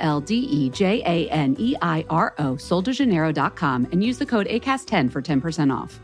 [0.00, 4.46] L D E J A N E I R O, soldejaneiro.com, and use the code
[4.46, 6.00] ACAST10 for 10% off.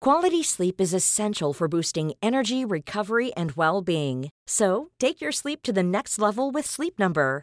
[0.00, 4.30] Quality sleep is essential for boosting energy, recovery, and well being.
[4.46, 7.42] So, take your sleep to the next level with Sleep Number.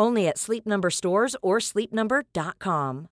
[0.00, 3.06] Only at Sleep Number stores or sleepnumber.com.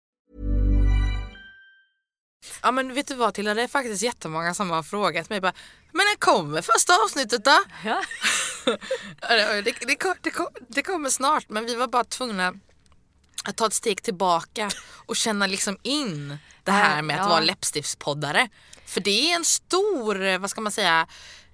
[2.63, 5.53] Ja men vet du vad Tilda, det är faktiskt jättemånga som har frågat mig bara
[5.93, 7.59] Men när kommer första avsnittet då?
[7.85, 8.03] Ja.
[9.29, 12.55] det, det, det, det, kom- det kommer snart men vi var bara tvungna
[13.45, 14.71] att ta ett steg tillbaka
[15.07, 17.29] och känna liksom in det här med att Ja.
[17.29, 18.49] vara läppstiftspoddare.
[18.87, 21.07] För det är en stor, eh, vad ska man säga,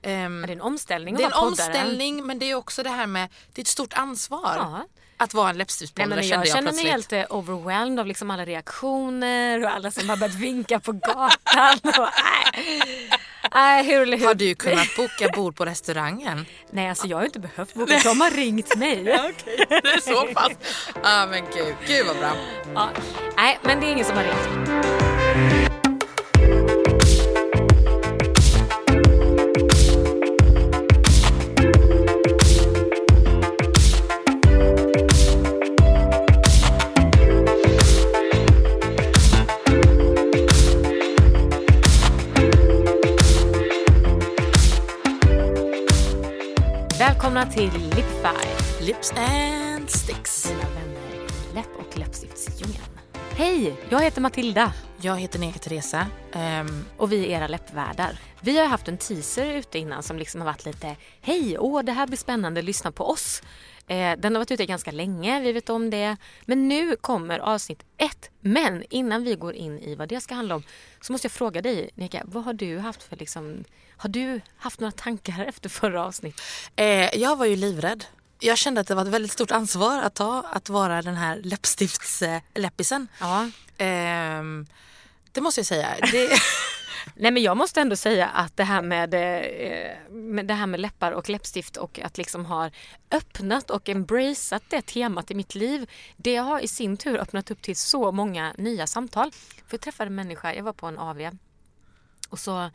[0.02, 3.06] Ja, Det är en omställning det är en omställning men det är också det här
[3.06, 4.86] med, det är ett stort ansvar Ja.
[5.18, 5.66] Att vara en men
[5.96, 10.08] kände jag jag, känner mig helt eh, overwhelmed av liksom alla reaktioner och alla som
[10.08, 11.78] har börjat vinka på gatan.
[11.84, 12.08] Och,
[12.54, 13.10] nej.
[13.54, 16.46] Nej, hur, hur, Har du kunnat boka bord på restaurangen?
[16.70, 18.00] Nej, alltså jag har inte behövt boka.
[18.04, 19.00] De har ringt mig.
[19.30, 20.52] Okej, det är så pass.
[21.02, 22.32] Ja men gud, gud vad bra.
[22.74, 22.88] Ja.
[23.36, 25.67] Nej, men det är ingen som har ringt.
[47.38, 50.42] Välkomna till Lipfy, Lips and sticks.
[50.42, 52.98] dina vänner i läpp och läppstiftsdjungeln.
[53.30, 56.06] Hej, jag heter Matilda Jag heter Neka Teresa.
[56.32, 58.20] Ehm, och vi är era läppvärdar.
[58.40, 61.92] Vi har haft en teaser ute innan som liksom har varit lite Hej, åh det
[61.92, 63.42] här blir spännande, lyssna på oss.
[63.86, 66.16] Eh, den har varit ute ganska länge, vi vet om det.
[66.44, 68.30] Men nu kommer avsnitt ett.
[68.40, 70.62] Men innan vi går in i vad det ska handla om
[71.00, 73.64] så måste jag fråga dig Nika, vad har du haft för liksom
[73.98, 76.42] har du haft några tankar efter förra avsnittet?
[76.76, 78.04] eh, jag var ju livrädd.
[78.40, 81.36] Jag kände att det var ett väldigt stort ansvar att ta att vara den här
[81.36, 83.08] läppstiftsläppisen.
[83.20, 83.50] Ja.
[83.78, 84.66] Ehm,
[85.32, 85.88] det måste jag säga.
[86.12, 86.30] Det,
[87.14, 90.80] Nej men jag måste ändå säga att det här med, eh, med, det här med
[90.80, 92.70] läppar och läppstift och att liksom ha
[93.10, 95.90] öppnat och embraceat det temat i mitt liv.
[96.16, 99.32] Det har i sin tur öppnat upp till så många nya samtal.
[99.32, 101.30] För jag träffade en människa, jag var på en AV
[102.28, 102.70] och så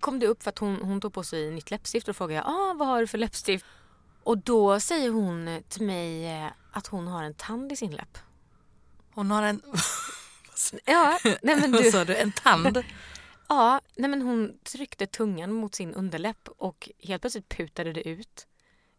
[0.00, 2.46] kom det upp för att hon, hon tog på sig nytt läppstift och frågade jag,
[2.46, 3.64] ah, vad har du för läppstift?
[4.22, 8.18] Och då säger hon till mig eh, att hon har en tand i sin läpp.
[9.14, 9.62] hon har en...
[10.84, 11.90] Ja, nej men Vad du.
[11.90, 12.16] sa du?
[12.16, 12.84] En tand?
[13.48, 18.46] Ja, nej men hon tryckte tungan mot sin underläpp och helt plötsligt putade det ut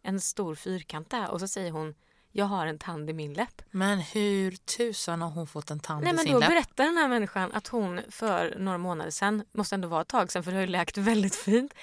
[0.02, 1.94] en stor fyrkant där och så säger hon
[2.32, 3.62] jag har en tand i min läpp.
[3.70, 6.48] Men hur tusan har hon fått en tand Nej i men sin då läpp?
[6.48, 10.32] berättar den här människan att hon för några månader sedan, måste ändå vara ett tag
[10.32, 11.74] sedan för det har ju läkt väldigt fint,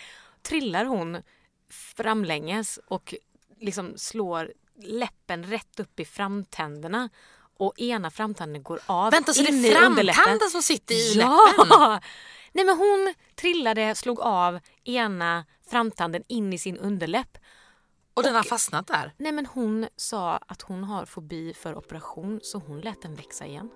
[0.41, 1.17] trillar hon
[1.69, 3.13] framlänges och
[3.59, 7.09] liksom slår läppen rätt upp i framtänderna
[7.57, 11.39] och ena framtanden går av Vänta, så det in är framtanden som sitter i ja!
[11.57, 12.01] läppen?
[12.53, 17.37] Nej men hon trillade, slog av ena framtanden in i sin underläpp.
[18.15, 19.13] Och den har fastnat där?
[19.17, 23.45] Nej men hon sa att hon har fobi för operation så hon lät den växa
[23.45, 23.69] igen.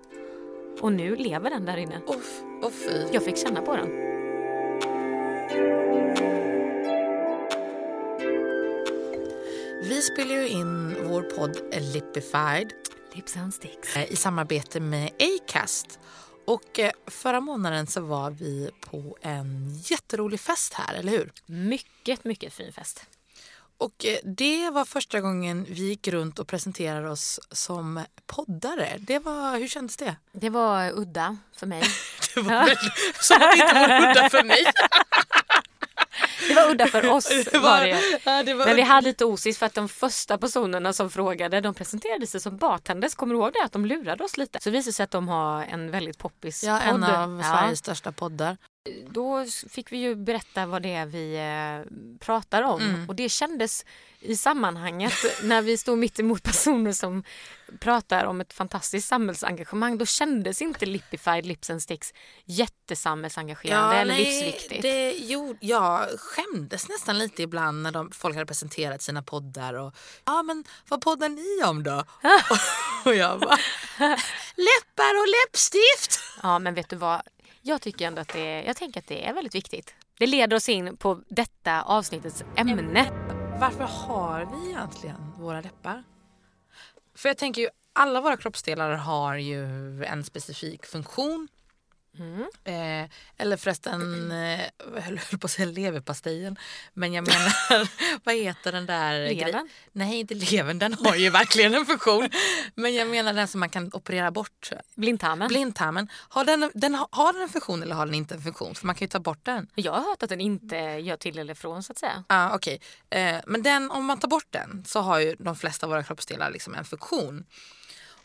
[0.80, 2.00] Och nu lever den där inne.
[2.06, 3.06] Uff, oh, fy.
[3.12, 3.88] Jag fick känna på den.
[9.82, 12.72] Vi spelar ju in vår podd Lipified
[13.14, 13.96] Lips and sticks.
[13.96, 16.00] eh, i samarbete med Acast.
[16.46, 21.32] Och eh, förra månaden så var vi på en jätterolig fest här, eller hur?
[21.46, 23.06] Mycket, mycket fin fest.
[23.80, 28.88] Och eh, det var första gången vi gick runt och presenterade oss som poddare.
[28.98, 30.16] Det var, hur kändes det?
[30.32, 31.82] Det var udda för mig.
[32.34, 34.64] Det var väldigt, som att det inte vore udda för mig.
[36.48, 37.28] Det var udda för oss.
[37.52, 38.20] Det var det.
[38.24, 41.60] ja, det var Men vi hade lite osis för att de första personerna som frågade
[41.60, 43.14] de presenterade sig som bartenders.
[43.14, 43.64] Kommer du ihåg det?
[43.64, 44.58] Att de lurade oss lite.
[44.62, 46.94] Så det visade sig att de har en väldigt poppis Ja, podd.
[46.94, 47.58] en av Ja.
[47.58, 48.56] Sveriges största poddar.
[49.10, 52.80] Då fick vi ju berätta vad det är vi eh, pratar om.
[52.80, 53.08] Mm.
[53.08, 53.84] Och det kändes
[54.20, 55.12] i sammanhanget
[55.42, 57.24] när vi stod mitt emot personer som
[57.80, 59.98] pratar om ett fantastiskt samhällsengagemang.
[59.98, 64.82] Då kändes inte Lipified Lips and Sticks jättesamhällsengagerande eller livsviktigt.
[64.82, 69.74] Det, jo, jag skämdes nästan lite ibland när de, folk hade presenterat sina poddar.
[69.74, 69.94] Och,
[70.24, 72.04] ja, men vad poddar ni om då?
[73.04, 73.58] och jag bara,
[74.56, 76.20] läppar och läppstift.
[76.42, 77.22] Ja men vet du vad,
[77.62, 79.94] jag tycker ändå att det är, jag tänker att det är väldigt viktigt.
[80.18, 83.10] Det leder oss in på detta avsnittets ämne.
[83.60, 86.04] Varför har vi egentligen våra läppar?
[87.14, 89.64] För jag tänker ju, alla våra kroppsdelar har ju
[90.04, 91.48] en specifik funktion.
[92.64, 94.60] Eh, eller förresten, eh,
[94.94, 96.56] jag höll på att säga leverpastejen.
[96.94, 97.88] Men jag menar,
[98.24, 99.34] vad heter den där?
[99.34, 99.68] Levern?
[99.92, 102.28] Nej, inte levern, den har ju verkligen en funktion.
[102.74, 104.70] Men jag menar den som man kan operera bort.
[104.94, 105.48] Blindtarmen.
[105.48, 108.74] Blindtarmen, har den, den, har den en funktion eller har den inte en funktion?
[108.74, 109.68] För man kan ju ta bort den.
[109.74, 112.24] Jag har hört att den inte gör till eller från så att säga.
[112.28, 112.80] Ja, okej.
[113.10, 116.02] Eh, men den, om man tar bort den så har ju de flesta av våra
[116.02, 117.44] kroppsdelar liksom en funktion.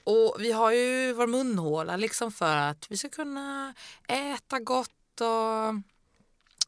[0.07, 3.73] Och vi har ju vår munhåla liksom för att vi ska kunna
[4.07, 5.75] äta gott och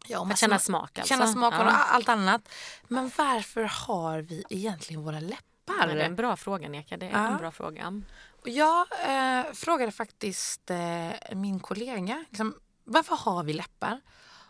[0.08, 1.14] ja, Att känna smak alltså.
[1.14, 1.70] känna smak och Ja.
[1.72, 2.50] allt annat.
[2.88, 5.88] Men varför har vi egentligen våra läppar?
[5.88, 7.28] Men det är en bra fråga Neka, det är Ja.
[7.28, 8.02] en bra fråga.
[8.42, 14.02] Och jag eh, frågade faktiskt eh, min kollega liksom, varför har vi läppar?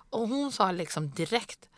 [0.10, 1.69] Och hon sa liksom direkt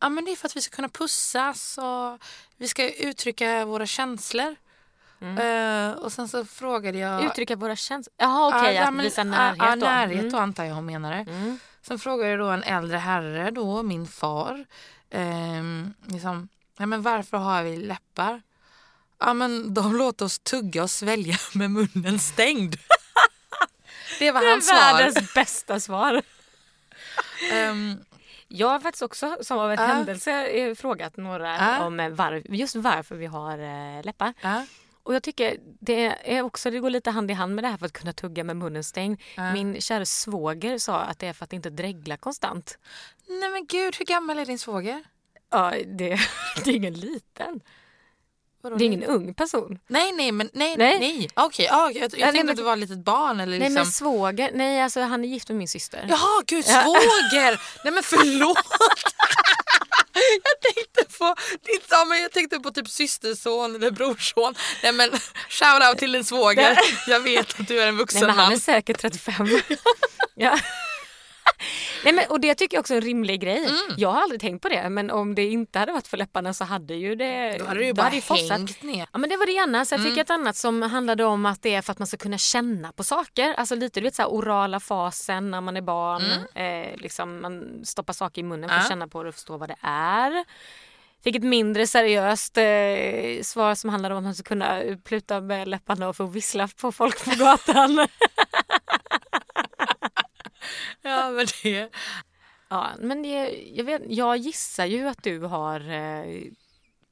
[0.00, 2.22] Ja, men det är för att vi ska kunna pussas och
[2.56, 4.56] vi ska uttrycka våra känslor.
[5.20, 7.24] Eh, och sen så frågade jag...
[7.24, 8.14] Uttrycka våra känslor.
[8.18, 9.86] Jaha okej, Ja, att men- visa ja, närhet Ja, då.
[9.86, 10.32] närhet Mm.
[10.32, 11.14] då antar jag hon menade.
[11.16, 11.58] Mm.
[11.82, 14.64] Sen frågade jag då en äldre herre, då, min far.
[15.10, 16.48] ehm, liksom,
[16.78, 18.42] ja, men varför har vi läppar?
[19.20, 22.76] Ja men de låter oss tugga och svälja med munnen stängd.
[24.18, 24.76] det var hans svar.
[24.76, 26.22] världens bästa svar.
[27.52, 27.98] Ehm,
[28.48, 29.86] Jag har faktiskt också som av en Ja.
[29.86, 31.84] händelse eh, frågat några Ja.
[31.86, 34.34] om eh, var, just varför vi har läppar.
[34.40, 34.66] ja,
[35.08, 37.76] Och jag tycker det är också, det går lite hand i hand med det här
[37.76, 39.20] för att kunna tugga med munnen stängd.
[39.36, 39.52] Ja.
[39.52, 42.78] Min kära svåger sa att det är för att inte dregla konstant.
[43.28, 45.04] Nej men gud, hur gammal är din svåger?
[45.50, 46.18] Ja, det,
[46.64, 47.60] det är ingen liten.
[48.60, 49.78] Vadå, Det är ingen ung person.
[49.86, 50.98] Nej nej men nej Nej.
[50.98, 51.28] nej.
[51.34, 53.74] Okej, ja, jag, jag nej, tänkte att du var ett litet barn eller Nej liksom.
[53.74, 56.06] men svåger, nej alltså han är gift med min syster.
[56.08, 57.60] Jaha gud svåger!
[57.84, 58.58] Nej men förlåt.
[60.44, 61.34] jag tänkte på
[61.90, 64.54] ja, men jag tänkte på typ systerson eller brorson.
[64.82, 65.10] Nej men
[65.48, 66.78] shout out till din svåger.
[67.06, 68.52] Jag vet att du är en vuxen Nej men han man.
[68.52, 69.48] är säkert 35.
[70.34, 70.58] ja.
[72.04, 73.58] Nej, men, och det tycker jag också är en rimlig grej.
[73.58, 73.76] Mm.
[73.96, 76.64] Jag har aldrig tänkt på det men om det inte hade varit för läpparna så
[76.64, 78.50] hade ju det Då hade du ju bara det fossat.
[78.58, 79.06] hängt ner.
[79.12, 79.84] Ja men det var det ena.
[79.84, 80.10] Sen Mm.
[80.10, 82.38] fick jag ett annat som handlade om att det är för att man ska kunna
[82.38, 83.54] känna på saker.
[83.54, 86.22] Alltså lite du vet så här orala fasen när man är barn.
[86.54, 88.84] Eh, liksom man stoppar saker i munnen för att Mm.
[88.84, 88.88] Ja.
[88.88, 90.44] känna på det och förstå vad det är.
[91.24, 95.68] Fick ett mindre seriöst eh, svar som handlade om att man ska kunna pluta med
[95.68, 98.06] läpparna och få vissla på folk på gatan.
[101.02, 101.88] Ja men det.
[102.68, 106.42] ja, men det, jag, vet, jag gissar ju att du har eh,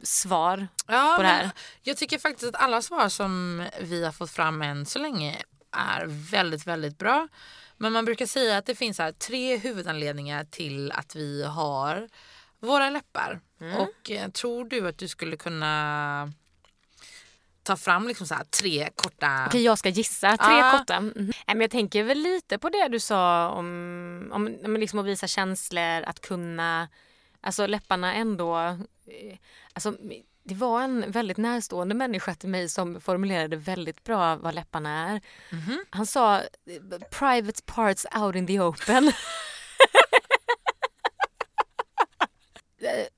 [0.02, 0.68] svar.
[0.86, 1.50] Ja, på det här.
[1.82, 5.42] Jag tycker faktiskt att alla svar som vi har fått fram än så länge
[5.72, 7.28] är väldigt, väldigt bra.
[7.76, 12.08] Men man brukar säga att det finns här tre huvudanledningar till att vi har
[12.60, 13.40] våra läppar.
[13.60, 13.76] Mm.
[13.76, 16.32] Och eh, tror du att du skulle kunna
[17.66, 19.44] ta fram liksom så tre korta...
[19.46, 20.36] Okej, jag ska gissa.
[20.36, 20.78] Tre Ja.
[20.78, 20.94] korta.
[20.96, 21.32] Mm.
[21.46, 25.26] Men jag tänker väl lite på det du sa om, om, om liksom att visa
[25.26, 26.88] känslor, att kunna...
[27.40, 28.56] Alltså läpparna ändå...
[28.58, 29.38] eh,
[29.72, 29.94] Alltså,
[30.44, 35.20] det var en väldigt närstående människa till mig som formulerade väldigt bra vad läpparna är.
[35.50, 35.84] Mhm.
[35.90, 36.42] Han sa
[37.10, 39.12] private parts out in the open.
[42.18, 42.65] Eh,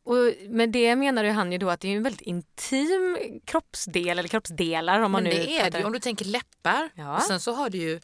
[0.05, 4.19] Och med det menar ju han ju då att det är en väldigt intim kroppsdel
[4.19, 5.85] eller kroppsdelar om man Men nu det är det ju.
[5.85, 7.17] Om du tänker läppar Ja.
[7.17, 8.01] och sen så har du ju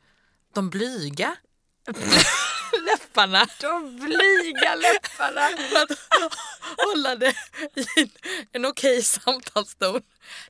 [0.55, 1.37] de blyga
[2.87, 3.47] läpparna.
[3.61, 5.41] De blyga läpparna.
[5.71, 6.35] För att
[6.87, 7.35] hålla det
[7.75, 8.09] i en,
[8.53, 10.03] en okej samtalston.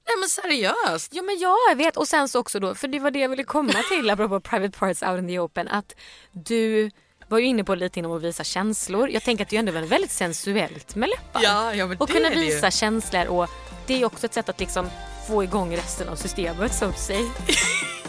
[0.07, 1.15] Nej men seriöst.
[1.15, 1.97] Ja men ja, jag vet.
[1.97, 4.79] Och sen så också då, för det var det jag ville komma till apropå private
[4.79, 5.69] parts out in the open.
[5.69, 5.95] Att
[6.33, 6.91] du
[7.29, 9.09] var ju inne på lite inom att visa känslor.
[9.11, 11.43] Jag tänker att det är ändå väldigt sensuellt med läppar.
[11.43, 13.51] Ja, ja men och kunna visa känslor och
[13.87, 14.91] det är också ett sätt att liksom
[15.29, 17.25] få igång resten av systemet so to say.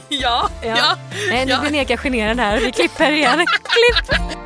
[0.09, 0.97] Ja, ja.
[1.29, 1.59] Nej nu ja.
[1.61, 2.59] blir Neka generad här.
[2.59, 3.45] Vi klipper igen.
[3.63, 4.45] Klipp!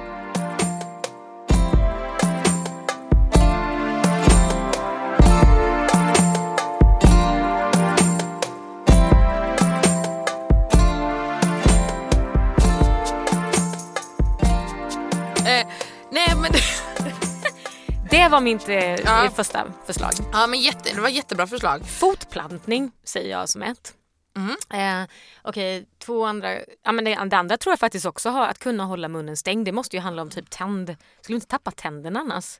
[18.19, 19.29] Det var mitt eh, Ja.
[19.35, 20.11] första förslag.
[20.31, 21.85] Ja men jätte, det var jättebra förslag.
[21.85, 23.93] Fotplantning säger jag som ett.
[24.35, 25.03] Mm.
[25.03, 25.09] Eh,
[25.41, 26.59] Okej, två andra.
[26.83, 29.65] Ja, men det, det andra tror jag faktiskt också har att kunna hålla munnen stängd.
[29.65, 30.95] Det måste ju handla om typ tänd.
[31.21, 32.59] Skulle inte tappa tänderna annars?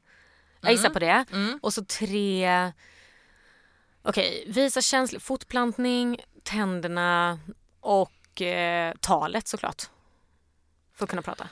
[0.61, 1.25] Jag gissar på det.
[1.61, 2.71] Och så tre.
[4.03, 7.39] Okej, visa känsla, fotplantning, tänderna
[7.79, 9.83] och eh, talet såklart.
[10.95, 11.47] För att kunna prata.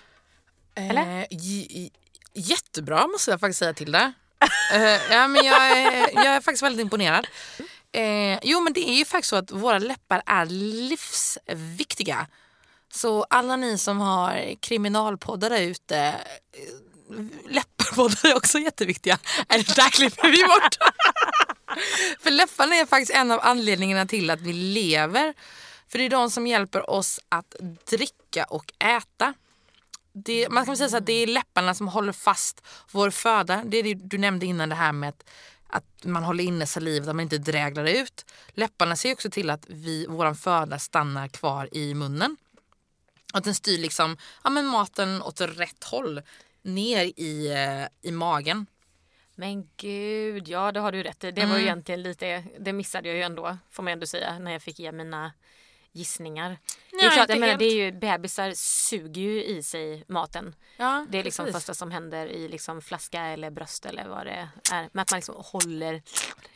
[0.75, 1.01] Eller?
[1.19, 1.91] Eh, j- j-
[2.39, 4.13] jättebra måste jag faktiskt säga till det.
[4.75, 7.27] uh, ja, men jag, är, jag är faktiskt väldigt imponerad.
[7.97, 12.27] Uh, jo men det är ju faktiskt så att våra läppar är livsviktiga.
[12.93, 19.19] Så alla ni som har kriminalpoddar där ute, eh, läpparpoddar är också jätteviktiga.
[19.47, 20.77] Är det där klipper vi bort?
[22.23, 25.33] För läpparna är faktiskt en av anledningarna till att vi lever.
[25.87, 27.55] För det är de som hjälper oss att
[27.89, 29.33] dricka och äta.
[30.27, 33.63] Det, man kan säga så att det är läpparna som håller fast vår föda.
[33.65, 35.29] Det är det du nämnde innan det här med att,
[35.67, 38.25] att man håller inne salivet, att man inte dräglar ut.
[38.49, 42.37] Läpparna ser också till att vi, våran föda stannar kvar i munnen.
[43.33, 46.21] Att den styr liksom, ja, men maten åt rätt håll.
[46.61, 48.65] Ner i, eh, i magen.
[49.35, 51.31] Men gud, ja det har du rätt i.
[51.31, 54.51] Det var ju egentligen lite, det missade jag ju ändå får man ändå säga när
[54.51, 55.31] jag fick ge mina
[55.97, 56.49] gissningar.
[56.91, 57.59] det är Nej, klart, jag menar, helt.
[57.59, 60.55] det är ju, bebisar suger ju i sig maten.
[60.77, 61.61] Ja, Det är liksom precis.
[61.61, 64.31] första som händer i liksom flaska eller bröst eller vad det
[64.71, 64.89] är.
[64.93, 65.93] Men att man liksom håller.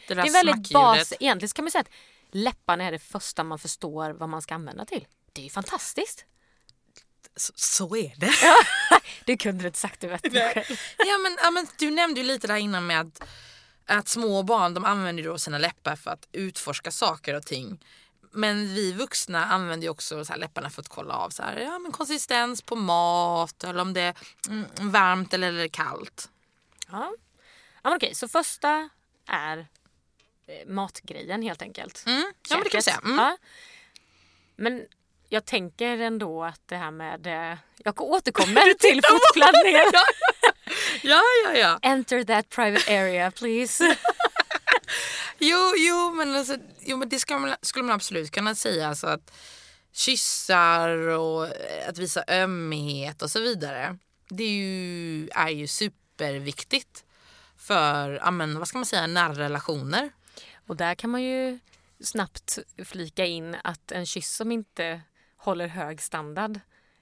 [0.08, 1.14] Det, Det är väldigt bas.
[1.20, 1.92] Egentligen kan man säga att
[2.32, 5.06] läpparna är det första man förstår vad man ska använda till.
[5.34, 6.26] Det är ju fantastiskt.
[7.36, 8.32] Så, så är det.
[9.26, 10.22] Det kunde du inte sagt du vet
[10.98, 13.22] ja, men, ja, men du nämnde ju lite där innan med att,
[13.86, 17.80] att små barn de använder då sina läppar för att utforska saker och ting.
[18.34, 21.58] Men vi vuxna använder ju också så här läpparna för att kolla av så här,
[21.58, 24.16] ja, men konsistens på mat eller om det är
[24.50, 26.30] mm, varmt eller, kallt.
[26.92, 27.14] Ja.
[27.84, 28.90] ja men okej, så första
[29.28, 29.58] är
[30.48, 32.04] eh, matgrejen helt enkelt.
[32.08, 32.34] Mm.
[32.50, 32.84] Ja, men det kan Käket.
[32.84, 33.00] säga.
[33.06, 33.18] Mm.
[33.18, 33.38] Ja.
[34.56, 34.86] Men
[35.30, 37.28] jag tänker ändå att det här med...
[37.52, 39.86] eh, Jag återkommer till fotplantningen.
[41.04, 41.80] Ja, ja, ja.
[41.82, 43.84] Enter that private area please.
[45.44, 48.88] Jo, jo, men, alltså, jo, men det ska man, skulle man absolut kunna säga.
[48.88, 49.34] Alltså att
[49.92, 53.98] kyssar och eh, att visa ömhet och så vidare.
[54.30, 57.06] Det är ju, är ju superviktigt
[57.58, 60.10] för ja, men, vad ska man säga, nära relationer.
[60.68, 61.60] Och där kan man ju
[62.00, 65.02] snabbt flika in att en kyss som inte
[65.38, 66.60] håller hög standard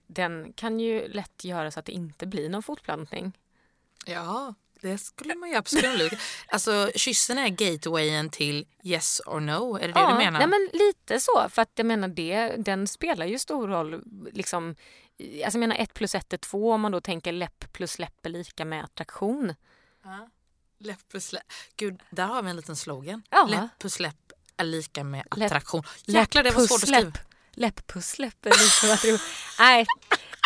[0.08, 3.38] den kan ju lätt göra så att det inte blir någon fotplantning.
[4.06, 6.14] Ja, det skulle man ju absolut.
[6.48, 10.40] alltså kyssen är gatewayen till yes or no, är det det du menar?
[10.40, 11.48] Nej, men lite så.
[11.50, 14.04] För att jag menar det, den spelar ju stor roll.
[14.34, 14.76] Liksom,
[15.20, 18.26] alltså jag menar ett plus ett är två om man då tänker läpp plus läpp
[18.26, 19.56] är lika med attraktion.
[20.80, 21.44] Läpp plus läpp.
[21.76, 23.24] Gud, där har vi en liten slogan.
[23.30, 23.48] Ja.
[23.50, 24.16] Läpp plus läpp
[24.58, 25.84] är lika med Läpp- attraktion.
[26.06, 27.00] Jäklar, det var svårt att läpp.
[27.00, 27.12] skriva.
[27.12, 27.29] Läpp
[27.88, 29.20] plus läpp är lika med attraktion.
[29.60, 29.86] Nej,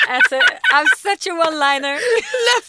[0.10, 0.36] alltså,
[0.74, 2.00] I'm such a one-liner.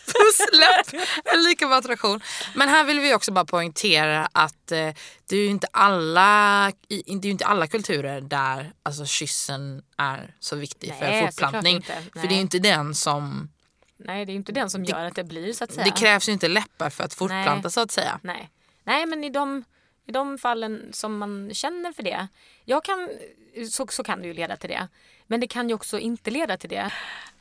[0.06, 2.20] Puss, läpp är lika med attraktion.
[2.54, 4.94] Men här vill vi också bara poängtera att eh,
[5.28, 10.56] det är ju inte alla, det är inte alla kulturer där alltså, kyssen är så
[10.56, 11.82] viktig Nej, för fortplantning.
[11.82, 13.50] För det är ju inte den som...
[13.96, 15.84] Nej, det är ju inte den som gör att det blir så att säga.
[15.84, 17.70] Det krävs ju inte läppar för att fortplanta Nej.
[17.70, 18.20] så att säga.
[18.22, 18.50] Nej,
[18.84, 19.64] Nej men i de,
[20.06, 22.28] i de fallen som man känner för det.
[22.64, 23.10] Jag kan,
[23.70, 24.88] så, så kan det ju leda till det.
[25.26, 26.90] Men det kan ju också inte leda till det.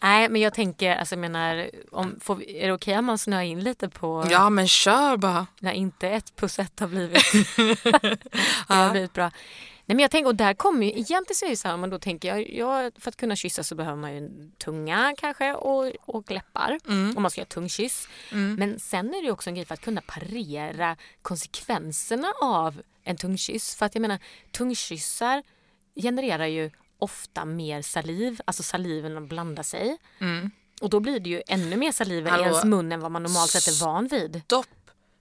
[0.01, 3.17] Nej men jag tänker, alltså jag menar, om, får vi, är det okej om man
[3.17, 5.47] snöar in lite på Ja men kör bara.
[5.59, 7.23] när inte ett plus ett har blivit,
[8.67, 9.31] det har blivit bra.
[9.85, 11.89] Nej, men jag tänker, och där kommer ju, egentligen så är det så här, man
[11.89, 15.53] då tänker jag, jag, för att kunna kyssa så behöver man ju en tunga kanske
[15.53, 18.07] och, och läppar om man ska göra tungkyss.
[18.31, 23.75] Men sen är det också en grej för att kunna parera konsekvenserna av en tungkyss.
[23.75, 24.19] För att jag menar,
[24.51, 25.43] tungkyssar
[25.95, 29.97] genererar ju ofta mer saliv, alltså saliven blandar sig.
[30.81, 32.43] Och då blir det ju ännu mer saliv i Hallå.
[32.43, 34.41] ens mun än vad man normalt sett är van vid.
[34.45, 34.67] Stopp.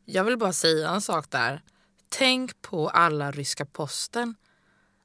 [0.05, 1.63] Jag vill bara säga en sak där.
[2.09, 4.35] Tänk på alla ryska posten.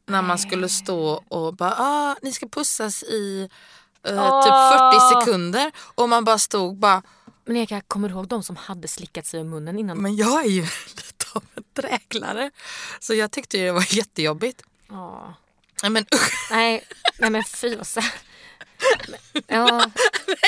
[0.05, 3.50] När man skulle stå och bara, ah, ni ska pussas i
[4.03, 4.53] eh, typ
[5.13, 5.71] 40 sekunder.
[5.95, 7.03] Och man bara stod bara,
[7.45, 9.97] Men Erika, kommer du ihåg de som hade slickat sig i munnen innan?
[9.97, 10.62] men jag är ju
[10.95, 12.51] lite av en dräglare.
[13.00, 14.63] Så jag tyckte det var jättejobbigt.
[14.89, 15.33] Ja.
[15.84, 16.51] Nej men usch.
[16.51, 16.84] Nej,
[17.17, 18.01] nej men fy vad så...
[19.48, 19.91] Ja,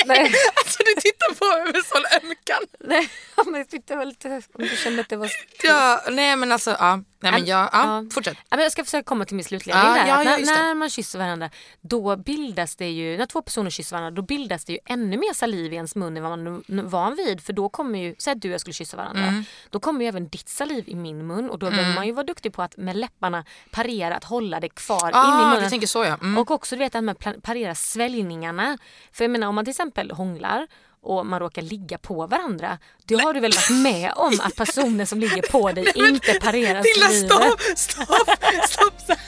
[0.06, 2.62] nej, Alltså du tittar på mig med sån ömkan.
[2.80, 3.10] nej,
[3.44, 4.28] men jag tyckte det var lite...
[4.28, 5.30] Om du kände att det var...
[5.62, 7.02] Ja, nej men alltså, ja.
[7.22, 8.36] Nej men jag, ja, fortsätt.
[8.50, 10.06] Jag ska försöka komma till min bild här.
[10.08, 11.50] ja, när, när man kysser varandra
[11.80, 15.34] då bildas det ju, när två personer kysser varandra då bildas det ju ännu mer
[15.34, 16.46] saliv i ens mun än vad man
[16.78, 17.40] är van vid.
[17.40, 19.22] För då kommer ju, säg att du och jag skulle kyssa varandra.
[19.24, 19.44] Mm.
[19.70, 22.26] Då kommer ju även ditt saliv i min mun och då behöver man ju vara
[22.26, 25.62] duktig på att med läpparna parera, att hålla det kvar in i Ah, munnen.
[25.64, 26.14] du tänker så ja.
[26.22, 26.38] Mm.
[26.38, 28.78] Och också du vet att man parerar sväljningarna.
[29.12, 30.66] För jag menar om man till exempel hånglar
[31.02, 32.78] och man råkar ligga på varandra.
[33.04, 36.82] Då har du väl varit med om att personen som ligger på dig inte parerar
[36.82, 37.78] Tilla salivet.
[37.78, 38.30] stopp, stopp,
[38.68, 39.00] stopp.
[39.00, 39.18] stopp.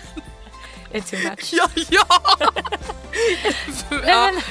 [0.93, 1.49] Det är too much.
[1.53, 2.05] Ja, ja.
[3.91, 4.43] Nej, men,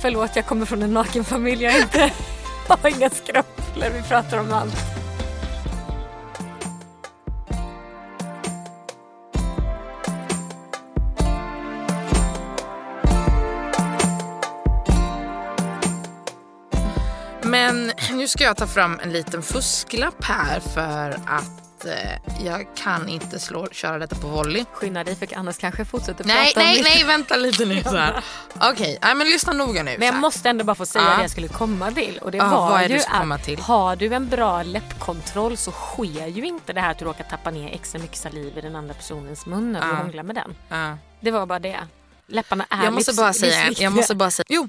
[0.00, 1.64] förlåt, jag kommer från en naken familj.
[1.64, 2.12] Jag är inte,
[2.68, 3.90] har inga skrupler.
[3.90, 5.05] Vi pratar om allt.
[17.56, 23.08] Men nu ska jag ta fram en liten fusklapp här för att eh, jag kan
[23.08, 24.64] inte slå, köra detta på volley.
[24.72, 27.64] Skynda dig för annars kanske jag fortsätter Nej, prata om nej, mitt- nej, vänta lite
[27.64, 27.82] nu.
[27.82, 28.24] så här.
[28.72, 29.96] Okej, nej, men lyssna noga nu.
[29.98, 31.16] Men jag måste ändå bara få säga Ja.
[31.16, 32.18] det jag skulle komma till.
[32.22, 33.54] Och det Ja, var ju du komma till?
[33.60, 37.24] att har du en bra läppkontroll så sker ju inte det här att du råkar
[37.24, 39.94] tappa ner extra mycket saliv i den andra personens mun när du Ja.
[39.94, 40.54] hånglar med den.
[41.20, 41.76] Det var bara det.
[42.28, 44.68] Läpparna är Jag måste bara säga, jag måste bara säga, jo,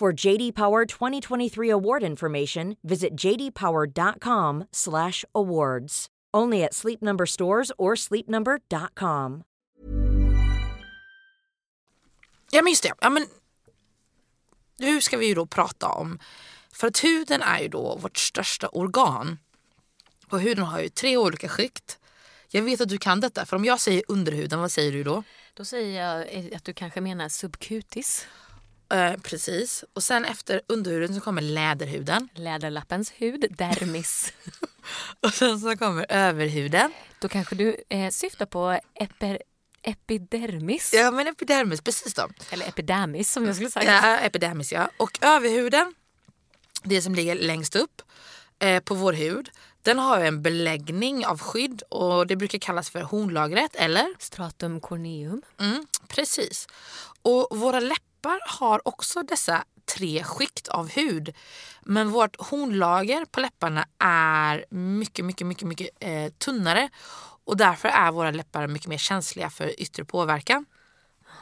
[0.00, 6.06] For JD Power 2023 award information, visit jdpower.com/awards.
[6.36, 9.42] Only at Sleep Number stores or sleepnumber.com.
[12.50, 12.92] Ja men just det.
[13.00, 13.26] Ja, men,
[14.78, 16.18] nu ska vi ju då prata om,
[16.72, 19.38] för att huden är ju då vårt största organ.
[20.30, 21.98] Och huden har ju tre olika skikt.
[22.48, 25.22] Jag vet att du kan detta, för om jag säger underhuden, vad säger du då?
[25.54, 28.26] Då säger jag att du kanske menar subcutis.
[28.92, 29.84] Eh, precis.
[29.92, 32.28] Och sen efter underhuden så kommer läderhuden.
[32.34, 34.32] Läderlappens hud, dermis.
[35.20, 36.92] Och sen så kommer överhuden.
[37.20, 39.42] Då kanske du eh, syftar på eper,
[39.82, 40.92] epidermis.
[40.94, 42.28] Ja men epidermis, precis då.
[42.50, 43.92] Eller epidermis som jag skulle säga.
[43.92, 44.90] Ja, epidermis ja.
[44.96, 45.94] Och överhuden,
[46.82, 48.02] det som ligger längst upp
[48.58, 49.50] eh, på vår hud,
[49.82, 54.06] den har ju en beläggning av skydd och det brukar kallas för hornlagret eller?
[54.18, 55.42] Stratum corneum.
[55.60, 56.66] Mm, precis.
[57.22, 58.05] Och våra läppar
[58.46, 61.34] har också dessa tre skikt av hud.
[61.82, 66.88] Men vårt hornlager på läpparna är mycket, mycket, mycket, mycket eh, tunnare.
[67.44, 70.64] Och därför är våra läppar mycket mer känsliga för yttre påverkan.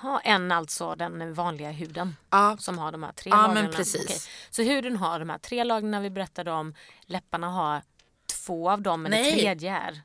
[0.00, 2.56] Ha, än alltså den vanliga huden Ja.
[2.60, 3.64] som har de här tre Ja, lagren.
[3.64, 4.04] men precis.
[4.04, 4.18] Okej.
[4.50, 6.74] Så huden har de här tre lagren vi berättade om.
[7.06, 7.82] Läpparna har
[8.26, 9.24] två av dem men Nej.
[9.24, 10.02] det tredje är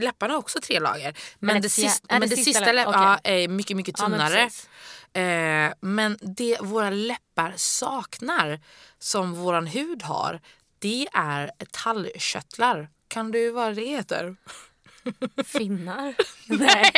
[0.00, 1.18] läpparna har också tre lager.
[1.38, 3.00] Men, Men det, sista, är men det sista sista lä- läpp, okej.
[3.02, 4.44] ja, är mycket, mycket Ja, tunnare.
[4.44, 4.68] precis.
[5.12, 8.60] Eh, men det våra läppar saknar,
[8.98, 10.40] som vår hud har,
[10.78, 12.88] det är tallköttlar.
[13.08, 14.36] Kan du vad det heter?
[15.44, 16.14] Finnar?
[16.46, 16.92] Nej.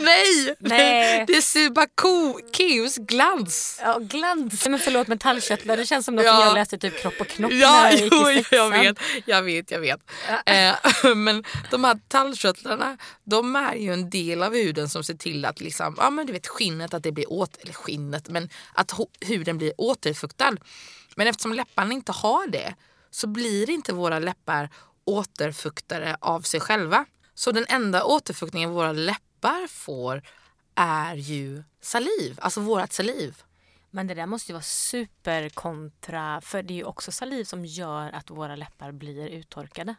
[0.00, 0.54] Nej!
[0.58, 1.24] Nej.
[1.26, 3.80] Det är subaceus glans.
[3.82, 4.68] Ja, glans.
[4.68, 6.44] Men förlåt men tallkörtlar det känns som något Ja.
[6.44, 9.42] jag läste typ kropp och knopp Ja, när jag gick jo, i jag vet, jag
[9.42, 10.00] vet, jag vet.
[10.46, 10.74] Eh,
[11.14, 15.60] men de här tallkörtlarna, de är ju en del av huden som ser till att
[15.60, 19.58] liksom, ja, men du vet, skinnet, att det blir åt, eller skinnet, men att huden
[19.58, 20.56] blir återfuktad.
[21.16, 22.74] Men eftersom läpparna inte har det
[23.10, 24.70] så blir inte våra läppar
[25.04, 27.06] återfuktade av sig själva.
[27.34, 30.22] Så den enda återfuktningen våra läppar får
[30.74, 33.42] är ju saliv, alltså vårat saliv.
[33.90, 38.12] Men det där måste ju vara superkontra för det är ju också saliv som gör
[38.12, 39.94] att våra läppar blir uttorkade.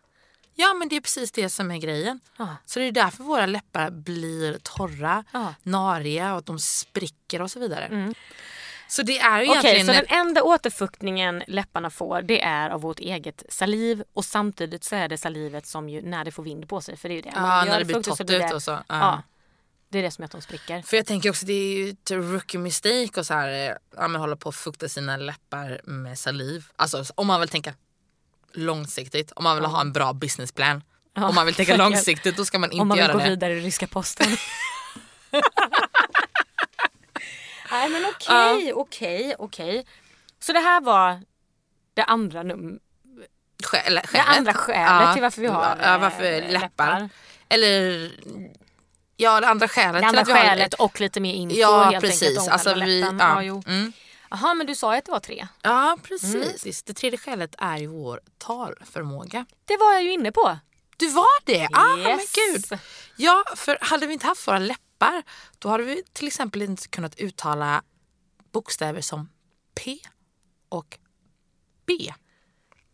[0.53, 2.19] Ja men det är precis det som är grejen.
[2.37, 2.55] Ja.
[2.65, 5.53] Så det är därför våra läppar blir torra, Ja.
[5.63, 8.13] nariga och att de spricker och så vidare.
[8.91, 9.86] Så det är ju Okej, egentligen...
[9.86, 14.95] så den enda återfuktningen läpparna får det är av vårt eget saliv och samtidigt så
[14.95, 17.21] är det salivet som ju när det får vind på sig för det är ju
[17.21, 17.32] det.
[17.36, 18.71] Ja, gör när det blir fuktigt torrt blir ut och så.
[18.71, 18.84] Ja.
[18.88, 19.23] Ja.
[19.89, 20.82] Det är det som gör att de spricker.
[20.82, 24.08] För jag tänker också det är ju ett rookie mistake och så här, eh, ja,
[24.08, 26.65] men hålla på och fukta sina läppar med saliv.
[26.75, 27.73] Alltså om man vill tänka
[28.54, 30.84] långsiktigt, om man vill ha en bra businessplan.
[31.13, 31.91] Ja, om man vill tänka verkligen.
[31.91, 33.30] långsiktigt då ska man inte Om man vill göra gå det.
[33.30, 34.27] vidare i ryska posten.
[37.71, 39.86] Nej men okej, okej, okej.
[40.39, 41.21] Så det här var
[41.93, 42.79] det andra num-
[43.63, 44.27] Skäl, det skälet.
[44.38, 47.10] andra skälet till varför vi har ja, varför eh, läppar.
[47.49, 48.12] Eller
[49.17, 51.55] ja det andra skälet Det andra till att vi har skälet och lite mer info
[51.55, 52.21] Ja helt precis.
[52.29, 53.19] enkelt om Alltså, vi, läppen.
[53.19, 53.43] ja.
[53.43, 53.62] Ja.
[53.67, 53.93] Mm.
[54.29, 55.47] Jaha men du sa ju att det var tre.
[55.62, 56.84] ja precis.
[56.84, 59.45] Det tredje skälet är ju vår talförmåga.
[59.65, 60.57] Det var jag ju inne på.
[60.97, 61.67] Du var det?
[61.73, 62.31] Ah, men Yes.
[62.31, 62.79] gud.
[63.15, 64.81] Ja, för hade vi inte haft våra läppar
[65.59, 67.83] då hade vi till exempel inte kunnat uttala
[68.51, 69.29] bokstäver som
[69.75, 69.97] P
[70.69, 70.99] och
[71.85, 72.13] B.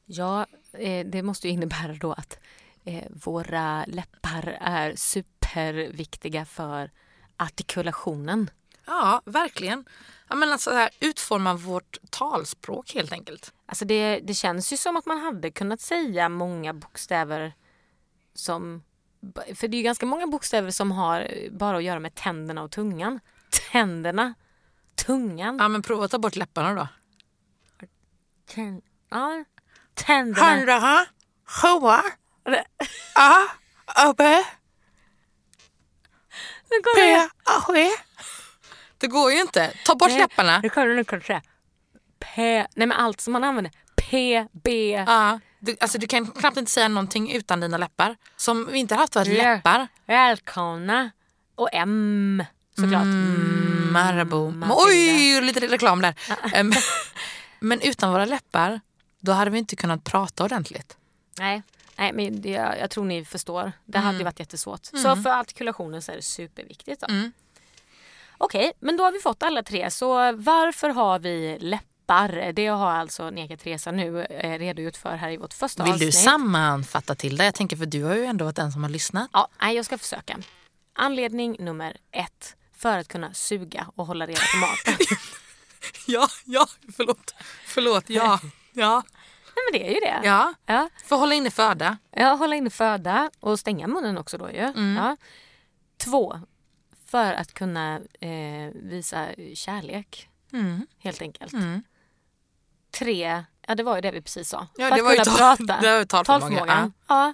[0.05, 2.39] Ja, eh, det måste ju innebära då att
[2.85, 6.91] eh, våra läppar är superviktiga för
[7.37, 8.49] artikulationen.
[8.85, 9.85] Ja, verkligen.
[10.29, 13.53] Ja, men alltså, så här, utforma vårt talspråk helt enkelt.
[13.65, 17.53] Alltså det, det känns ju som att man hade kunnat säga många bokstäver
[18.33, 18.83] som...
[19.55, 22.71] För det är ju ganska många bokstäver som har bara att göra med tänderna och
[22.71, 23.19] tungan.
[23.71, 24.33] Tänderna,
[25.05, 26.87] tungan, Ja, men prova att ta bort läpparna då.
[28.53, 29.43] tän, ja,
[29.93, 30.45] tänderna.
[30.47, 31.05] Handla,
[31.45, 32.03] sjua,
[33.15, 33.47] a,
[36.83, 37.29] går p, det.
[37.43, 37.89] a, ske.
[38.97, 39.73] Det går ju inte.
[39.85, 40.59] Ta bort Nej, läpparna.
[40.59, 40.69] Nu
[41.03, 41.41] kan du säga
[42.19, 43.73] P, nej men allt som man använder.
[43.95, 48.15] P, B, Ja, du, alltså, du kan knappt inte säga någonting utan dina läppar.
[48.37, 49.87] Som vi inte har haft varit läppar.
[50.05, 51.11] välkomna
[51.55, 52.43] och M
[52.75, 53.03] såklart.
[53.03, 54.51] Mm, Marabou.
[54.51, 54.75] Matilda.
[54.77, 56.15] Oj, lite reklam där.
[57.59, 58.81] Men utan våra läppar,
[59.19, 60.97] då hade vi inte kunnat prata ordentligt.
[61.39, 61.61] Nej,
[61.95, 63.71] nej men det, jag, tror ni förstår.
[63.85, 64.85] Det hade ju varit jättesvårt.
[64.85, 67.01] Så för artikulationen så är det superviktigt.
[67.01, 67.07] Då.
[67.07, 67.31] Mm.
[68.37, 69.91] Okej, men då har vi fått alla tre.
[69.91, 71.86] Så varför har vi läppar?
[72.53, 76.07] Det har alltså Neka Teresa nu eh, redogjort för här i vårt första Vill avsnitt.
[76.07, 77.45] du sammanfatta till det?
[77.45, 79.29] Jag tänker för du har ju ändå varit den som har lyssnat.
[79.33, 80.37] Ja, nej, jag ska försöka.
[80.93, 82.55] Anledning nummer ett.
[82.77, 85.05] För att kunna suga och hålla reda på maten.
[86.07, 87.35] Ja, ja, förlåt.
[87.65, 88.39] Förlåt, ja.
[88.73, 89.03] Ja,
[89.55, 90.27] nej, men det är ju det.
[90.27, 90.53] ja.
[90.65, 90.89] Ja.
[91.05, 91.97] För hålla inne föda.
[92.11, 94.57] Ja, hålla inne föda och stänga munnen också då ju.
[94.57, 94.95] Mm.
[94.97, 95.17] Ja.
[95.97, 96.39] Två,
[97.05, 100.87] för att kunna eh, visa kärlek Mm.
[100.99, 101.53] helt enkelt.
[101.53, 101.83] Mm.
[102.99, 104.67] Tre, ja det var ju det vi precis sa.
[104.77, 105.81] Ja, för det att var ju kunna tal- prata.
[105.81, 106.93] det var ju talförmåga, Talförmågan.
[107.07, 107.33] Ja.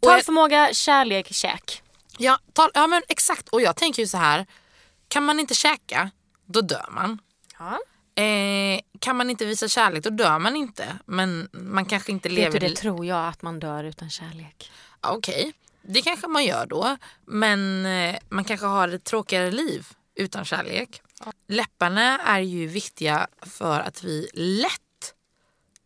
[0.00, 1.82] Jag- Talförmåga, kärlek, käk.
[2.18, 3.48] Ja, tal- ja, men exakt.
[3.48, 4.46] Och jag tänker ju så här.
[5.08, 6.10] Kan man inte käka,
[6.46, 7.18] då dör man.
[7.58, 7.78] Ja.
[8.22, 10.98] Eh, kan man inte visa kärlek, då dör man inte.
[11.06, 12.60] Men man kanske inte Vet lever...
[12.60, 14.70] du, det tror jag att man dör utan kärlek.
[15.02, 15.52] Ja, Okej,
[15.82, 16.96] det kanske man gör då.
[17.26, 21.02] Men eh, man kanske har ett tråkigare liv utan kärlek.
[21.48, 25.14] Läpparna är ju viktiga för att vi lätt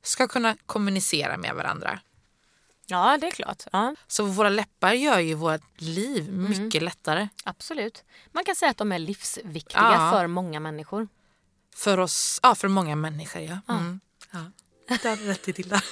[0.03, 2.01] ska kunna kommunicera med varandra.
[2.87, 3.63] Ja, det är klart.
[3.73, 7.29] Ja, Så våra läppar gör ju vårt liv mycket lättare.
[7.45, 8.05] absolut.
[8.33, 10.11] Man kan säga att de är livsviktiga Ja.
[10.13, 11.09] för många människor.
[11.77, 13.59] För oss, ja för många människor ja.
[13.75, 14.01] Mm.
[14.31, 14.39] ja.
[14.89, 15.83] Det hade rätt i Tilda.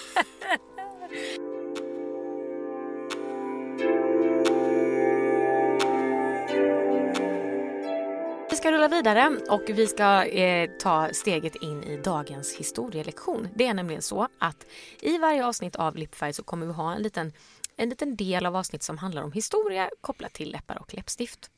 [8.90, 13.48] Vidare och vi ska eh, ta steget in i dagens historielektion.
[13.54, 14.66] Det är nämligen så att
[15.00, 17.32] i varje avsnitt av Lipfärg så kommer vi ha en liten
[17.76, 21.50] en liten del av avsnitt som handlar om historia kopplat till läppar och läppstift.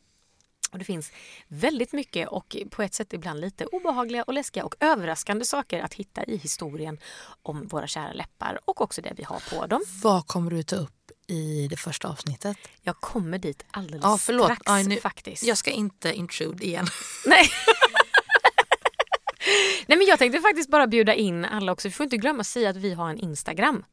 [0.73, 1.13] Och det finns
[1.49, 5.95] väldigt mycket och på ett sätt ibland lite obehagliga och läskiga och överraskande saker att
[5.95, 6.99] hitta i historien
[7.43, 9.83] om våra kära läppar och också det vi har på dem.
[10.03, 12.57] Vad kommer du ta upp i det första avsnittet?
[12.83, 14.45] Jag kommer dit alldeles Ja, förlåt.
[14.47, 15.43] strax Ja, nu- faktiskt.
[15.43, 16.87] Jag ska inte intrude igen.
[17.27, 17.51] Nej.
[19.87, 21.89] Nej men jag tänkte faktiskt bara bjuda in alla också.
[21.89, 23.85] Vi får inte glömma att säga att vi har en Instagram.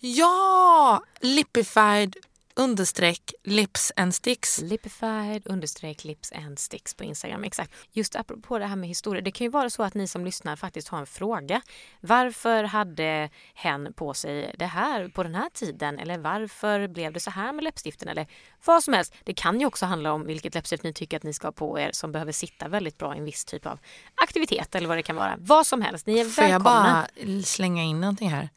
[0.00, 1.02] Ja!
[1.20, 2.16] Lipified
[2.56, 4.60] understreck lips and sticks.
[4.62, 7.44] Lipified understreck lips and sticks på Instagram.
[7.44, 7.72] Exakt.
[7.92, 9.22] Just apropå det här med historia.
[9.22, 11.60] Det kan ju vara så att ni som lyssnar faktiskt har en fråga.
[12.00, 15.98] Varför hade hen på sig det här på den här tiden?
[15.98, 18.08] Eller varför blev det så här med läppstiften?
[18.08, 18.26] Eller
[18.64, 19.14] vad som helst.
[19.24, 21.78] Det kan ju också handla om vilket läppstift ni tycker att ni ska ha på
[21.80, 23.78] er som behöver sitta väldigt bra i en viss typ av
[24.22, 25.34] aktivitet eller vad det kan vara.
[25.38, 26.06] Vad som helst.
[26.06, 27.06] Ni är Får jag välkomna.
[27.16, 28.48] bara slänga in någonting här?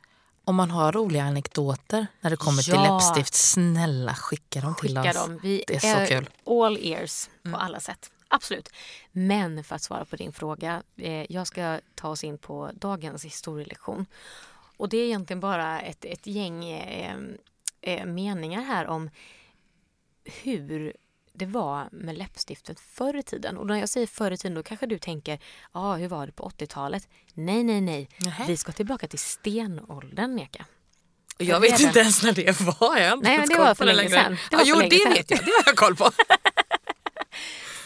[0.49, 2.93] Om man har roliga anekdoter när det kommer till Ja.
[2.97, 5.15] läppstift, snälla skicka dem till Skicka oss.
[5.15, 5.39] dem.
[5.43, 6.29] Vi Det är så är kul.
[6.45, 8.11] all ears på alla sätt.
[8.27, 8.69] Absolut.
[9.11, 10.83] Men för att svara på din fråga.
[10.97, 14.05] Eh, jag ska ta oss in på dagens historielektion.
[14.77, 17.15] Och det är egentligen bara ett, ett gäng eh,
[17.81, 19.09] eh, meningar här om
[20.43, 20.93] hur
[21.39, 23.57] det var med läppstiftet förr i tiden.
[23.57, 25.39] Och när jag säger förr i tiden då kanske du tänker, ja
[25.71, 27.07] ah, hur var det på 80-talet?
[27.33, 28.09] Nej, nej, nej.
[28.17, 28.45] Nähä.
[28.47, 30.65] Vi ska tillbaka till stenåldern, Neka.
[31.39, 32.97] Och jag vet inte ens när det var.
[32.97, 34.37] Jag har inte Nej, men det var för länge sedan.
[34.49, 35.13] Det var jo, det sedan.
[35.13, 35.39] vet jag.
[35.39, 36.11] Det har jag koll på.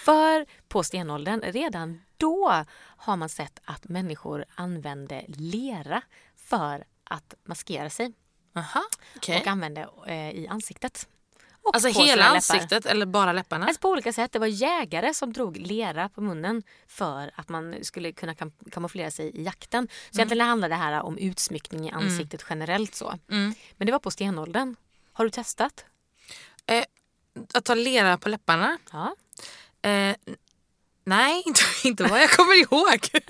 [0.05, 6.01] För på stenåldern, redan då har man sett att människor använde lera
[6.35, 8.13] för att maskera sig
[8.55, 8.83] Aha,
[9.15, 9.41] okej.
[9.41, 11.07] och använde eh, i ansiktet.
[11.63, 13.65] Och Alltså hela ansiktet eller bara läpparna?
[13.65, 14.31] Alltså på olika sätt.
[14.31, 19.11] Det var jägare som drog lera på munnen för att man skulle kunna kam kamouflera
[19.11, 19.87] sig i jakten.
[20.11, 23.17] Så egentligen handlar det här om utsmyckning i ansiktet generellt så.
[23.29, 23.53] Mm.
[23.77, 24.75] Men det var på stenåldern.
[25.13, 25.85] Har du testat?
[26.65, 26.83] Eh,
[27.53, 28.77] att ta lera på läpparna?
[28.91, 29.15] Ja.
[29.89, 30.15] Eh,
[31.03, 33.09] nej, inte, inte vad jag kommer ihåg.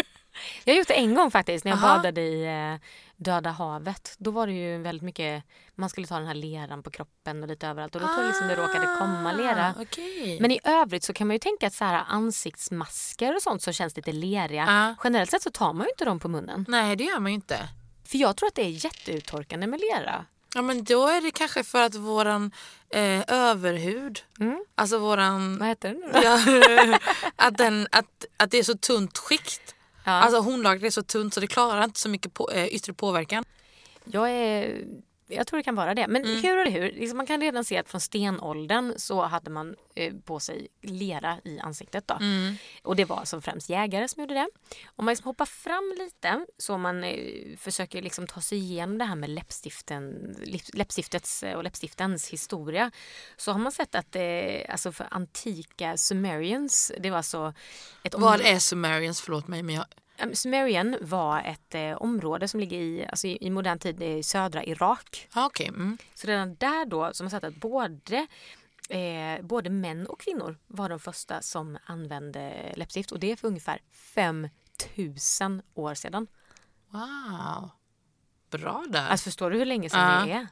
[0.63, 1.97] Jag har gjort det en gång faktiskt när jag Aha.
[1.97, 2.79] badade i eh,
[3.23, 4.15] Döda havet.
[4.17, 5.43] Då var det ju väldigt mycket,
[5.75, 8.27] man skulle ta den här leran på kroppen och lite överallt och då tror jag
[8.27, 9.67] liksom det råkade komma lera.
[9.77, 10.37] Ah, okej.
[10.41, 13.73] Men i övrigt så kan man ju tänka att så här ansiktsmasker och sånt som
[13.73, 14.65] känns lite leriga.
[14.67, 14.95] Ja.
[15.03, 16.65] Generellt sett så tar man ju inte dem på munnen.
[16.67, 17.59] Nej, det gör man ju inte.
[18.05, 20.25] För jag tror att det är jätteuttorkande med lera.
[20.55, 22.51] Ja, men då är det kanske för att våran
[22.89, 24.65] eh, överhud, Mm.
[24.75, 25.57] alltså våran...
[25.57, 26.19] Vad heter det nu då?
[26.23, 26.99] Ja,
[27.47, 29.72] att, den, att, att det är så tunt skikt.
[30.03, 30.11] Ja.
[30.11, 33.43] Alltså hornlagret är så tunt så det klarar inte så mycket på, eh, yttre påverkan.
[34.05, 34.85] Jag, är,
[35.27, 36.07] jag tror det kan vara det.
[36.07, 36.41] Men Mm.
[36.41, 40.13] hur eller hur, liksom man kan redan se att från stenåldern så hade man eh,
[40.25, 42.07] på sig lera i ansiktet.
[42.07, 42.13] Då.
[42.13, 42.55] Mm.
[42.83, 44.47] Och det var alltså främst jägare som gjorde det.
[44.95, 49.05] Om man liksom hoppar fram lite så man eh, försöker liksom ta sig igenom det
[49.05, 50.35] här med läppstiften,
[50.73, 52.91] läppstiftets eh, och läppstiftens historia
[53.37, 54.21] så har man sett att eh,
[54.69, 57.53] alltså för antika Sumerians, det var alltså
[58.03, 59.21] ett Vad är Sumerians?
[59.21, 59.85] Förlåt mig men jag...
[60.19, 64.23] Um, Sumerian var ett eh, område som ligger i, alltså i, i modern tid i
[64.23, 65.29] södra Irak.
[65.35, 65.67] Ja, okej.
[65.67, 65.97] Mm.
[66.13, 68.27] Så redan där då så har sett att både,
[68.89, 73.47] eh, både män och kvinnor var de första som använde läppstift och det är för
[73.47, 76.27] ungefär 5000 år sedan.
[76.89, 77.69] Wow.
[78.49, 79.07] Bra där.
[79.09, 80.25] Alltså förstår du hur länge sedan Ja.
[80.25, 80.47] det är?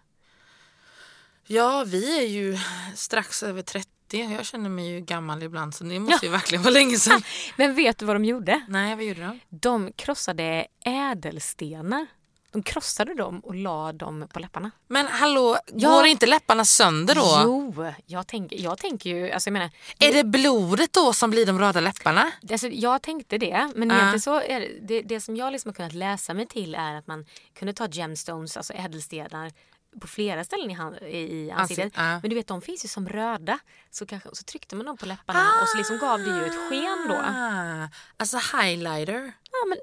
[1.45, 2.57] Ja, vi är ju
[2.95, 3.89] strax över 30.
[4.17, 7.21] Jag känner mig ju gammal ibland så det måste ju verkligen vara länge sedan.
[7.57, 8.61] Men vet du vad de gjorde?
[8.67, 9.39] Nej, vad gjorde de?
[9.49, 12.05] De krossade ädelstenar.
[12.53, 14.71] De krossade dem och la dem på läpparna.
[14.87, 15.89] Men hallå, Ja.
[15.89, 17.41] går inte läpparna sönder då?
[17.43, 19.69] Jo, jag tänker, jag tänker ju, alltså jag menar,
[19.99, 22.31] Är det blodet då som blir de röda läpparna?
[22.51, 23.95] Alltså, jag tänkte det, men Ja.
[23.95, 26.95] egentligen så är det, det, det som jag liksom har kunnat läsa mig till är
[26.95, 27.25] att man
[27.59, 29.51] kunde ta gemstones, alltså ädelstenar,
[30.01, 31.85] på flera ställen i, hand, i, ansiktet.
[31.85, 32.19] Ansikt- ja.
[32.21, 33.59] Men du vet, de finns ju som röda.
[33.89, 36.69] Så, kanske, så tryckte man dem på läpparna och så liksom gav det ju ett
[36.69, 37.15] sken då.
[37.15, 39.33] Ah, alltså highlighter.
[39.51, 39.77] Ja, men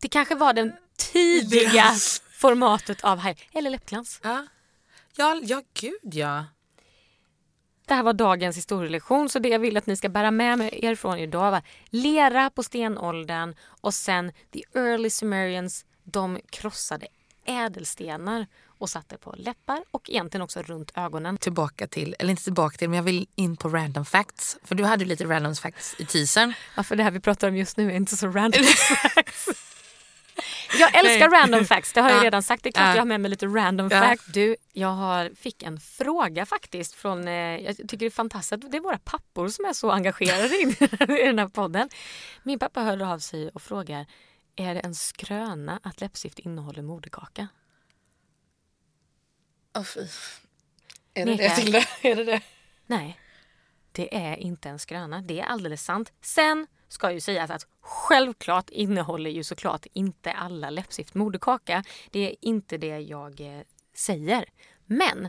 [0.00, 2.22] det kanske var den tidiga Yes.
[2.32, 4.20] formatet av high, eller läppglans.
[4.22, 4.46] Ja,
[5.16, 6.44] ja, ja gud ja.
[7.86, 10.94] Det här var dagens historielektion så det jag vill att ni ska bära med er
[10.94, 17.06] från idag var lera på stenåldern och sen the early Sumerians de krossade
[17.44, 18.46] ädelstenar
[18.80, 21.36] och satte på läppar och egentligen också runt ögonen.
[21.38, 24.58] Tillbaka till, eller inte tillbaka till, men jag vill in på random facts.
[24.64, 26.52] För du hade ju lite random facts i teasern.
[26.76, 28.64] Ja, för det här vi pratar om just nu är inte så random
[29.14, 29.48] facts.
[30.78, 31.40] Jag älskar Nej.
[31.40, 32.24] random facts, det har jag Ja.
[32.24, 32.62] redan sagt.
[32.62, 32.90] Det är klart Ja.
[32.94, 34.00] jag har med mig lite random Ja.
[34.00, 34.22] fact.
[34.34, 38.76] Du, jag har, fick en fråga faktiskt från, eh, jag tycker det är fantastiskt det
[38.76, 40.62] är våra pappor som är så engagerade i,
[41.22, 41.88] i den här podden.
[42.42, 44.06] Min pappa hörde av sig och frågar,
[44.56, 47.48] är det en skröna att läppstift innehåller moderkaka?
[49.74, 50.00] Oh, fy.
[51.14, 51.42] Är det Neka.
[51.42, 51.78] det Tilda?
[52.02, 52.40] Är det det?
[52.86, 53.20] Nej,
[53.92, 55.22] det är inte en skröna.
[55.22, 56.12] Det är alldeles sant.
[56.20, 61.84] Sen ska ju sägas att självklart innehåller ju såklart inte alla läppstift moderkaka.
[62.10, 63.62] Det är inte det jag eh,
[63.94, 64.44] säger.
[64.86, 65.28] Men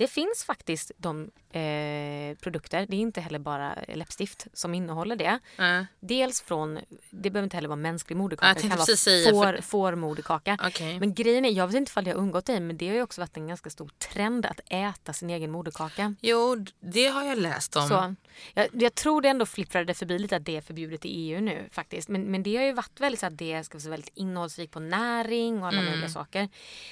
[0.00, 5.38] det finns faktiskt de eh, produkter, det är inte heller bara läppstift som innehåller det.
[5.56, 5.86] Ja.
[6.00, 6.78] Dels från,
[7.10, 10.58] det behöver inte heller vara mänsklig moderkaka, det kan vara säga, får, för- fårmoderkaka.
[10.66, 11.00] Okej.
[11.00, 13.02] Men grejen är, jag vet inte ifall det har undgått dig, men det har ju
[13.02, 16.14] också varit en ganska stor trend att äta sin egen moderkaka.
[16.20, 17.88] Jo, det har jag läst om.
[17.88, 18.14] Så,
[18.54, 21.68] jag, jag tror det ändå flipprade förbi lite att det är förbjudet i EU nu
[21.72, 22.08] faktiskt.
[22.08, 24.80] Men, men det har ju varit väldigt så att det ska vara väldigt innehållsrikt på
[24.80, 25.90] näring och alla Mm.
[25.90, 26.48] möjliga saker.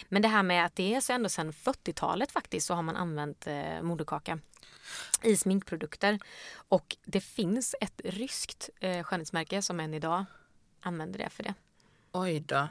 [0.08, 2.96] Men det här med att det är så ändå sedan 40-talet faktiskt så har man
[2.98, 4.38] använt eh, moderkaka
[5.22, 6.18] i sminkprodukter.
[6.68, 10.24] Och det finns ett ryskt eh, skönhetsmärke som än idag
[10.80, 11.54] använder det för det.
[12.12, 12.68] Oj då.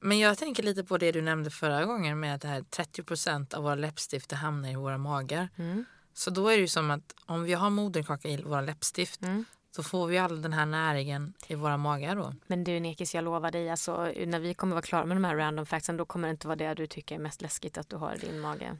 [0.00, 3.54] Men jag tänker lite på det du nämnde förra gången med att det här 30%
[3.54, 5.48] av våra läppstift hamnar i våra magar.
[5.56, 5.84] Mm.
[6.14, 9.44] Så då är det ju som att om vi har moderkaka i våra läppstift Mm.
[9.70, 12.34] så får vi all den här näringen i våra magar då.
[12.46, 15.36] Men du Nekis, jag lovar dig, alltså, när vi kommer vara klara med de här
[15.36, 17.96] random factsen då kommer det inte vara det du tycker är mest läskigt att du
[17.96, 18.76] har i din mage.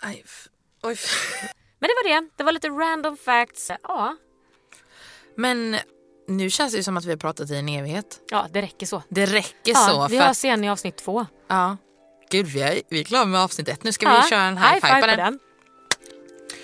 [0.00, 0.24] Aj,
[0.82, 0.96] oj.
[1.78, 2.28] Men det var det.
[2.36, 3.70] Det var lite random facts.
[3.82, 4.16] Ja,
[5.36, 5.76] Men
[6.28, 8.20] nu känns det ju som att vi har pratat i en evighet.
[8.30, 9.02] ja det räcker så.
[9.08, 10.08] Det räcker Ja, så.
[10.08, 11.26] vi har att, sen i avsnitt två.
[11.48, 11.76] ja.
[12.30, 13.84] Gud, vi är, vi är klara med avsnitt ett.
[13.84, 15.38] Nu ska ja, vi köra en high, five på den.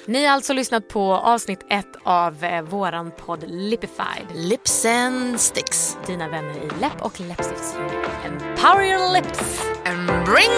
[0.07, 4.27] Ni har alltså lyssnat på avsnitt ett av eh, våran podd Lipified.
[4.35, 5.97] Lips and sticks.
[6.07, 8.41] Dina vänner i läpp och läppstiftsdjungeln.
[8.43, 9.63] Empower your lips!
[9.85, 10.51] And bring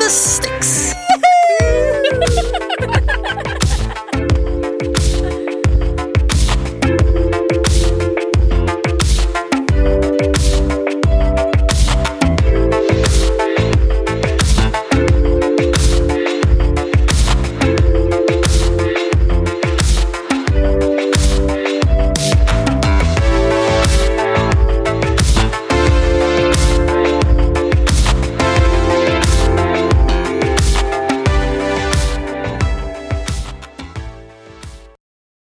[0.00, 0.94] the sticks.
[2.14, 2.53] Ha ha ha!